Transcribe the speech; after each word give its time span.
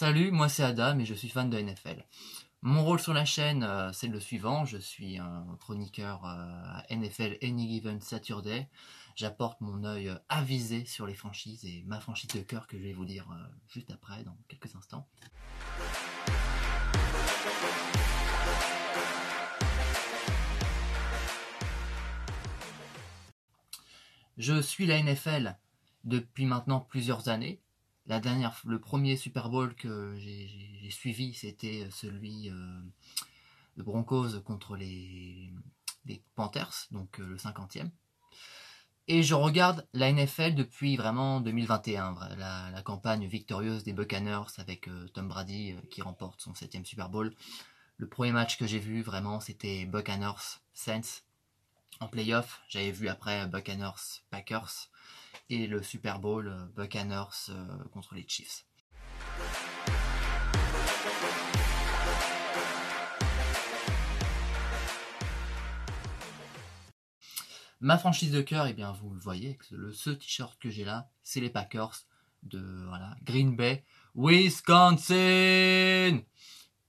Salut, 0.00 0.30
moi 0.30 0.48
c'est 0.48 0.62
Adam 0.62 0.96
et 1.00 1.04
je 1.04 1.12
suis 1.12 1.28
fan 1.28 1.50
de 1.50 1.58
NFL. 1.58 2.06
Mon 2.62 2.84
rôle 2.84 3.00
sur 3.00 3.12
la 3.12 3.24
chaîne, 3.24 3.64
euh, 3.64 3.92
c'est 3.92 4.06
le 4.06 4.20
suivant. 4.20 4.64
Je 4.64 4.78
suis 4.78 5.18
un 5.18 5.44
chroniqueur 5.58 6.24
euh, 6.24 6.28
à 6.28 6.84
NFL 6.88 7.36
Any 7.42 7.68
Given 7.68 8.00
Saturday. 8.00 8.68
J'apporte 9.16 9.60
mon 9.60 9.82
œil 9.82 10.10
euh, 10.10 10.14
avisé 10.28 10.84
sur 10.84 11.04
les 11.04 11.14
franchises 11.14 11.64
et 11.64 11.82
ma 11.84 11.98
franchise 11.98 12.30
de 12.30 12.38
cœur 12.42 12.68
que 12.68 12.78
je 12.78 12.84
vais 12.84 12.92
vous 12.92 13.06
dire 13.06 13.26
juste 13.66 13.90
après, 13.90 14.22
dans 14.22 14.38
quelques 14.46 14.72
instants. 14.76 15.08
Je 24.36 24.62
suis 24.62 24.86
la 24.86 25.02
NFL 25.02 25.56
depuis 26.04 26.46
maintenant 26.46 26.78
plusieurs 26.78 27.28
années 27.28 27.60
le 28.08 28.78
premier 28.78 29.16
Super 29.16 29.48
Bowl 29.50 29.74
que 29.74 30.16
j'ai 30.18 30.90
suivi, 30.90 31.34
c'était 31.34 31.88
celui 31.90 32.48
euh, 32.48 32.80
de 33.76 33.82
Broncos 33.82 34.40
contre 34.44 34.76
les, 34.76 35.52
Panthers, 36.34 36.86
donc 36.90 37.20
euh, 37.20 37.26
le 37.26 37.36
50e. 37.36 37.90
Et 39.08 39.22
je 39.22 39.34
regarde 39.34 39.86
la 39.92 40.10
NFL 40.12 40.54
depuis 40.54 40.96
vraiment 40.96 41.40
2021, 41.40 42.16
la, 42.38 42.82
campagne 42.82 43.26
victorieuse 43.26 43.84
des 43.84 43.92
Buccaneers 43.92 44.58
avec 44.58 44.88
euh, 44.88 45.08
Tom 45.08 45.28
Brady 45.28 45.74
qui 45.90 46.00
remporte 46.00 46.40
son 46.40 46.54
septième 46.54 46.86
Super 46.86 47.10
Bowl. 47.10 47.34
Le 47.98 48.08
premier 48.08 48.32
match 48.32 48.58
que 48.58 48.66
j'ai 48.66 48.78
vu 48.78 49.02
vraiment, 49.02 49.40
c'était 49.40 49.84
Buccaneers 49.84 50.60
Saints 50.72 51.22
en 52.00 52.08
playoff. 52.08 52.62
J'avais 52.68 52.92
vu 52.92 53.08
après 53.08 53.46
Buccaneers 53.46 54.22
Packers 54.30 54.88
et 55.50 55.66
le 55.66 55.82
Super 55.82 56.18
Bowl 56.18 56.48
euh, 56.48 56.66
Buccaneers 56.76 57.50
euh, 57.50 57.66
contre 57.92 58.14
les 58.14 58.24
Chiefs. 58.26 58.64
Ma 67.80 67.96
franchise 67.96 68.32
de 68.32 68.40
cœur, 68.40 68.66
et 68.66 68.70
eh 68.70 68.72
bien 68.72 68.90
vous 68.92 69.10
le 69.10 69.20
voyez, 69.20 69.56
le, 69.70 69.92
ce 69.92 70.10
t-shirt 70.10 70.58
que 70.58 70.68
j'ai 70.68 70.84
là, 70.84 71.08
c'est 71.22 71.40
les 71.40 71.50
Packers 71.50 71.94
de 72.42 72.84
voilà, 72.88 73.16
Green 73.22 73.54
Bay, 73.54 73.84
Wisconsin. 74.16 75.14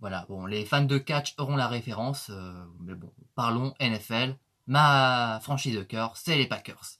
Voilà, 0.00 0.24
bon, 0.28 0.46
les 0.46 0.64
fans 0.64 0.84
de 0.84 0.96
catch 0.96 1.34
auront 1.38 1.56
la 1.56 1.68
référence, 1.68 2.30
euh, 2.30 2.64
mais 2.80 2.94
bon, 2.94 3.12
parlons 3.34 3.74
NFL. 3.80 4.36
Ma 4.66 5.40
franchise 5.42 5.76
de 5.76 5.82
cœur, 5.82 6.16
c'est 6.16 6.36
les 6.36 6.46
Packers. 6.46 6.98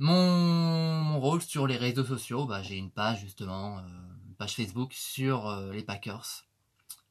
Mon, 0.00 1.18
rôle 1.18 1.42
sur 1.42 1.66
les 1.66 1.76
réseaux 1.76 2.04
sociaux, 2.04 2.46
bah, 2.46 2.62
j'ai 2.62 2.76
une 2.76 2.92
page 2.92 3.20
justement, 3.20 3.78
euh, 3.78 3.82
une 4.28 4.34
page 4.36 4.54
Facebook 4.54 4.92
sur 4.92 5.48
euh, 5.48 5.72
les 5.72 5.82
Packers. 5.82 6.46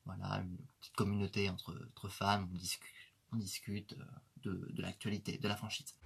Voilà, 0.05 0.37
une 0.37 0.57
petite 0.79 0.95
communauté 0.95 1.49
entre, 1.49 2.07
fans, 2.07 2.47
on 3.33 3.35
discute, 3.35 3.91
euh, 3.91 4.05
de, 4.43 4.81
l'actualité, 4.81 5.37
de 5.37 5.47
la 5.49 5.57
franchise. 5.57 5.97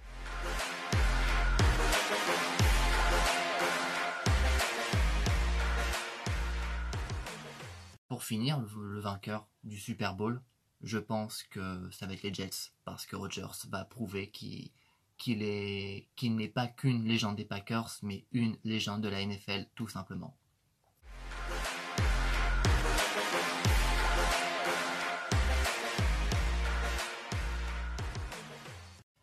Pour 8.08 8.24
finir, 8.24 8.60
le, 8.60 8.98
vainqueur 8.98 9.46
du 9.62 9.78
Super 9.78 10.16
Bowl, 10.16 10.42
je 10.80 10.98
pense 10.98 11.44
que 11.44 11.88
ça 11.92 12.08
va 12.08 12.14
être 12.14 12.24
les 12.24 12.34
Jets, 12.34 12.72
parce 12.84 13.06
que 13.06 13.14
Rodgers 13.14 13.68
va 13.68 13.84
prouver 13.84 14.32
qu'il 14.32 14.72
qu'il 15.18 15.42
est 15.42 16.08
qu'il 16.16 16.36
n'est 16.36 16.48
pas 16.48 16.66
qu'une 16.66 17.04
légende 17.04 17.36
des 17.36 17.44
Packers, 17.44 17.98
mais 18.02 18.24
une 18.32 18.56
légende 18.64 19.02
de 19.02 19.08
la 19.08 19.24
NFL 19.24 19.66
tout 19.74 19.88
simplement. 19.88 20.36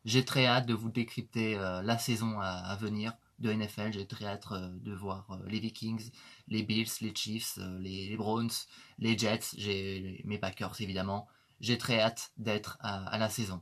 J'ai 0.09 0.25
très 0.25 0.47
hâte 0.47 0.65
de 0.65 0.73
vous 0.73 0.89
décrypter 0.89 1.55
euh, 1.55 1.83
la 1.83 1.99
saison 1.99 2.39
à, 2.41 2.75
venir 2.77 3.13
de 3.37 3.53
NFL. 3.53 3.93
J'ai 3.93 4.07
très 4.07 4.25
hâte 4.25 4.47
euh, 4.51 4.67
de 4.81 4.91
voir 4.91 5.29
euh, 5.29 5.37
les 5.47 5.59
Vikings, 5.59 6.09
les 6.47 6.63
Bills, 6.63 6.89
les 7.01 7.13
Chiefs, 7.13 7.59
les, 7.79 8.17
Browns, 8.17 8.49
les 8.97 9.15
Jets, 9.15 9.55
j'ai 9.55 10.23
mes 10.25 10.39
Packers 10.39 10.81
évidemment. 10.81 11.27
J'ai 11.59 11.77
très 11.77 11.99
hâte 11.99 12.31
d'être 12.37 12.79
à 12.81 13.19
la 13.19 13.29
saison. 13.29 13.61